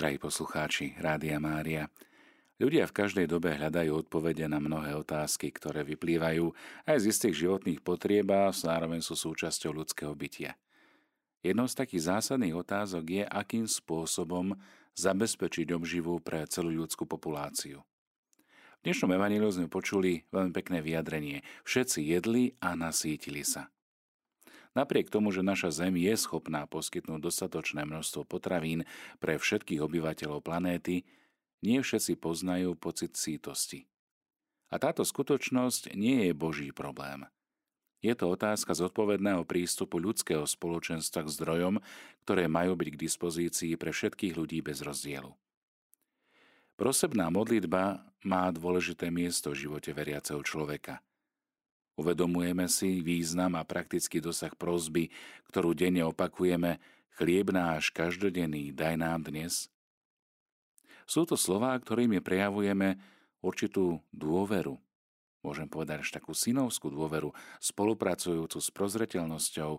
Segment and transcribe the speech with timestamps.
[0.00, 1.84] Drahí poslucháči Rádia Mária,
[2.56, 6.56] ľudia v každej dobe hľadajú odpovede na mnohé otázky, ktoré vyplývajú
[6.88, 10.56] aj z istých životných potrieb a zároveň sú súčasťou ľudského bytia.
[11.44, 14.56] Jednou z takých zásadných otázok je, akým spôsobom
[14.96, 17.84] zabezpečiť obživu pre celú ľudskú populáciu.
[18.80, 21.44] V dnešnom evaníliu sme počuli veľmi pekné vyjadrenie.
[21.68, 23.68] Všetci jedli a nasítili sa.
[24.70, 28.86] Napriek tomu, že naša Zem je schopná poskytnúť dostatočné množstvo potravín
[29.18, 31.02] pre všetkých obyvateľov planéty,
[31.60, 33.90] nie všetci poznajú pocit sítosti.
[34.70, 37.26] A táto skutočnosť nie je Boží problém.
[38.00, 41.74] Je to otázka zodpovedného prístupu ľudského spoločenstva k zdrojom,
[42.24, 45.34] ktoré majú byť k dispozícii pre všetkých ľudí bez rozdielu.
[46.78, 51.02] Prosebná modlitba má dôležité miesto v živote veriaceho človeka–
[52.00, 55.12] Uvedomujeme si význam a praktický dosah prozby,
[55.52, 56.80] ktorú denne opakujeme
[57.20, 59.68] chlieb náš každodenný, daj nám dnes.
[61.04, 62.96] Sú to slová, ktorými prejavujeme
[63.44, 64.80] určitú dôveru.
[65.44, 69.70] Môžem povedať až takú synovskú dôveru, spolupracujúcu s prozreteľnosťou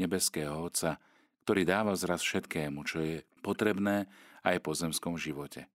[0.00, 0.96] nebeského Otca,
[1.44, 4.08] ktorý dáva zraz všetkému, čo je potrebné
[4.40, 5.68] aj po zemskom živote.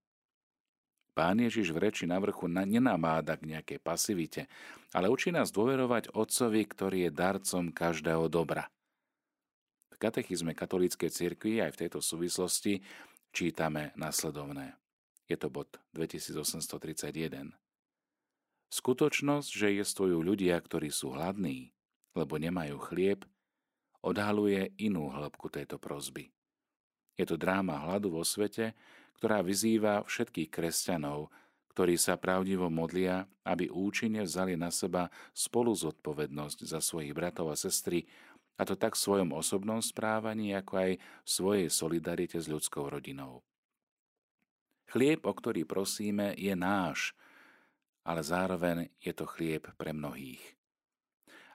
[1.12, 4.48] Pán Ježiš v reči na vrchu nenamáda k nejakej pasivite,
[4.96, 8.72] ale učí nás dôverovať Otcovi, ktorý je darcom každého dobra.
[9.92, 12.80] V katechizme katolíckej cirkvi aj v tejto súvislosti
[13.28, 14.72] čítame nasledovné.
[15.28, 17.52] Je to bod 2831.
[18.72, 21.76] Skutočnosť, že jestvujú ľudia, ktorí sú hladní,
[22.16, 23.28] lebo nemajú chlieb,
[24.00, 26.32] odhaluje inú hĺbku tejto prozby.
[27.20, 28.72] Je to dráma hladu vo svete,
[29.22, 31.30] ktorá vyzýva všetkých kresťanov,
[31.70, 37.56] ktorí sa pravdivo modlia, aby účinne vzali na seba spolu zodpovednosť za svojich bratov a
[37.56, 38.02] sestry,
[38.58, 43.46] a to tak v svojom osobnom správaní, ako aj v svojej solidarite s ľudskou rodinou.
[44.90, 47.14] Chlieb, o ktorý prosíme, je náš,
[48.02, 50.42] ale zároveň je to chlieb pre mnohých.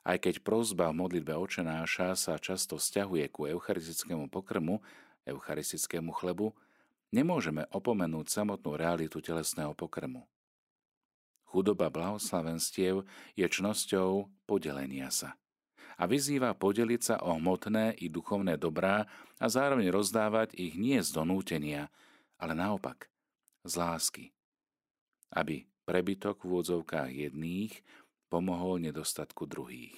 [0.07, 4.79] Aj keď prozba v modlitbe očenáša sa často vzťahuje ku eucharistickému pokrmu,
[5.27, 6.55] eucharistickému chlebu,
[7.15, 10.27] Nemôžeme opomenúť samotnú realitu telesného pokrmu.
[11.47, 13.07] Chudoba blahoslavenstiev
[13.39, 15.39] je čnosťou podelenia sa
[15.97, 19.09] a vyzýva podeliť sa o hmotné i duchovné dobrá
[19.41, 21.89] a zároveň rozdávať ich nie z donútenia,
[22.37, 23.09] ale naopak,
[23.65, 24.25] z lásky.
[25.33, 27.73] Aby prebytok v úvodzovkách jedných
[28.29, 29.97] pomohol nedostatku druhých.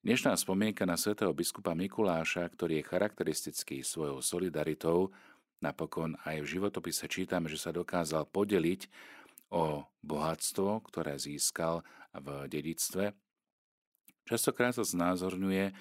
[0.00, 5.12] Dnešná spomienka na svätého biskupa Mikuláša, ktorý je charakteristický svojou solidaritou,
[5.60, 8.88] Napokon aj v životopise čítame, že sa dokázal podeliť
[9.52, 11.84] o bohatstvo, ktoré získal
[12.16, 13.12] v dedictve.
[14.24, 15.74] Častokrát sa znázorňuje,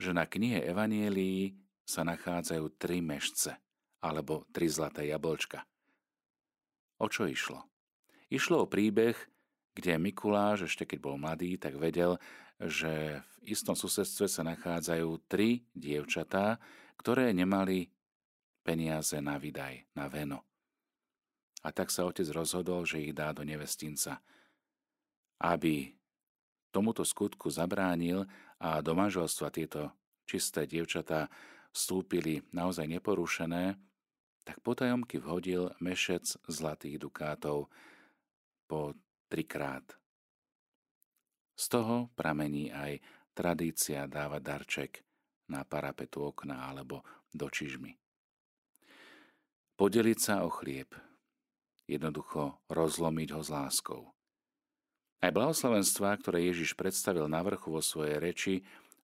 [0.00, 3.52] že na knihe Evanielii sa nachádzajú tri mešce
[4.00, 5.66] alebo tri zlaté jablčka.
[7.02, 7.66] O čo išlo?
[8.32, 9.18] Išlo o príbeh,
[9.74, 12.16] kde Mikuláš, ešte keď bol mladý, tak vedel,
[12.58, 16.58] že v istom susedstve sa nachádzajú tri dievčatá,
[16.98, 17.90] ktoré nemali
[18.68, 20.44] peniaze na vydaj, na veno.
[21.64, 24.20] A tak sa otec rozhodol, že ich dá do nevestinca.
[25.40, 25.96] Aby
[26.68, 28.28] tomuto skutku zabránil
[28.60, 29.88] a do manželstva tieto
[30.28, 31.32] čisté dievčatá
[31.72, 33.80] vstúpili naozaj neporušené,
[34.44, 37.72] tak potajomky vhodil mešec zlatých dukátov
[38.68, 38.92] po
[39.32, 39.96] trikrát.
[41.56, 43.00] Z toho pramení aj
[43.32, 44.92] tradícia dávať darček
[45.48, 47.02] na parapetu okna alebo
[47.32, 48.07] do čižmy.
[49.78, 50.90] Podeliť sa o chlieb.
[51.86, 54.10] Jednoducho rozlomiť ho s láskou.
[55.22, 58.54] Aj blahoslavenstvá, ktoré Ježiš predstavil na vrchu vo svojej reči,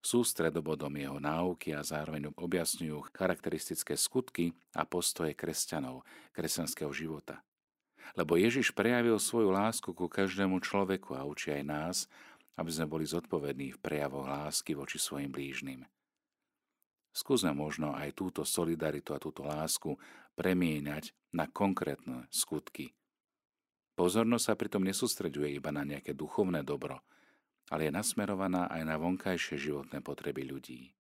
[0.03, 6.03] sú stredobodom jeho náuky a zároveň objasňujú charakteristické skutky a postoje kresťanov,
[6.35, 7.39] kresťanského života.
[8.19, 11.97] Lebo Ježiš prejavil svoju lásku ku každému človeku a učí aj nás,
[12.59, 15.87] aby sme boli zodpovední v prejavoch lásky voči svojim blížnym.
[17.15, 19.95] Skúsme možno aj túto solidaritu a túto lásku
[20.35, 22.95] premieňať na konkrétne skutky.
[23.95, 26.99] Pozornosť sa pritom nesústreďuje iba na nejaké duchovné dobro,
[27.71, 30.91] ale je nasmerovaná aj na vonkajšie životné potreby ľudí.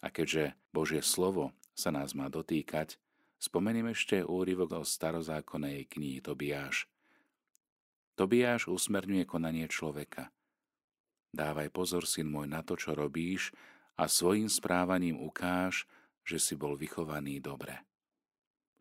[0.00, 2.96] A keďže Božie slovo sa nás má dotýkať,
[3.36, 6.88] spomeniem ešte úryvok o starozákonnej knihy Tobiáš.
[8.16, 10.32] Tobiáš usmerňuje konanie človeka.
[11.36, 13.52] Dávaj pozor, syn môj, na to, čo robíš,
[14.00, 15.84] a svojim správaním ukáž,
[16.26, 17.86] že si bol vychovaný dobre.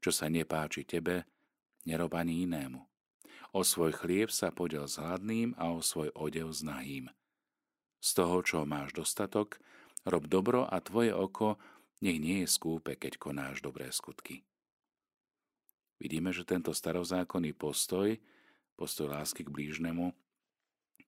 [0.01, 1.30] Čo sa nepáči tebe,
[1.86, 2.81] nerob ani inému.
[3.53, 7.07] O svoj chlieb sa podel s hladným a o svoj odev s nahým.
[8.01, 9.62] Z toho, čo máš dostatok,
[10.03, 11.62] rob dobro a tvoje oko
[12.03, 14.44] nech nie je skúpe, keď konáš dobré skutky.
[15.95, 18.19] Vidíme, že tento starozákonný postoj,
[18.75, 20.12] postoj lásky k blížnemu,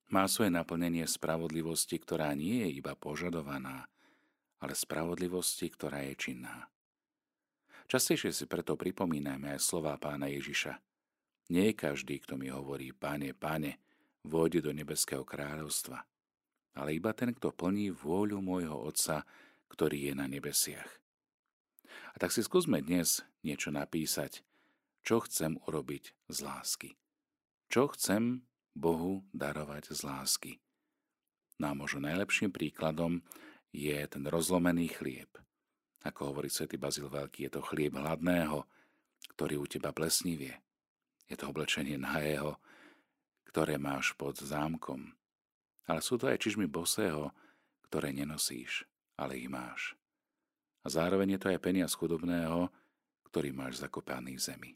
[0.08, 3.92] má svoje naplnenie spravodlivosti, ktorá nie je iba požadovaná,
[4.62, 6.70] ale spravodlivosti, ktorá je činná.
[7.88, 10.76] Častejšie si preto pripomínajme aj slová pána Ježiša.
[11.48, 13.80] Nie každý, kto mi hovorí, Pane, Pane,
[14.28, 16.04] vôjde do nebeského kráľovstva,
[16.76, 19.24] ale iba ten, kto plní vôľu môjho Otca,
[19.72, 20.92] ktorý je na nebesiach.
[22.12, 24.44] A tak si skúsme dnes niečo napísať,
[25.08, 26.90] čo chcem urobiť z lásky.
[27.72, 28.44] Čo chcem
[28.76, 30.52] Bohu darovať z lásky.
[31.58, 33.24] No a možno najlepším príkladom
[33.78, 35.30] je ten rozlomený chlieb.
[36.02, 38.66] Ako hovorí svätý Bazil Veľký, je to chlieb hladného,
[39.38, 40.58] ktorý u teba plesnivie.
[41.30, 42.58] Je to oblečenie nahého,
[43.54, 45.14] ktoré máš pod zámkom.
[45.86, 47.30] Ale sú to aj čižmy bosého,
[47.86, 49.94] ktoré nenosíš, ale ich máš.
[50.82, 52.74] A zároveň je to aj peniaz chudobného,
[53.30, 54.72] ktorý máš zakopaný v zemi.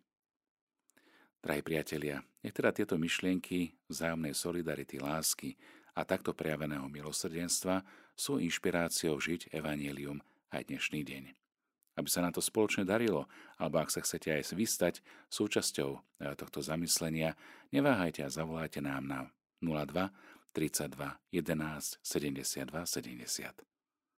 [1.42, 5.58] Drahí priatelia, nech teda tieto myšlienky vzájomnej solidarity, lásky
[5.96, 7.84] a takto prejaveného milosrdenstva
[8.16, 11.24] sú inšpiráciou žiť evanelium aj dnešný deň.
[12.00, 13.28] Aby sa na to spoločne darilo,
[13.60, 16.00] alebo ak sa chcete aj vystať súčasťou e,
[16.40, 17.36] tohto zamyslenia,
[17.76, 19.20] neváhajte a zavolajte nám na
[19.60, 20.08] 02
[20.56, 23.71] 32 11 72 70.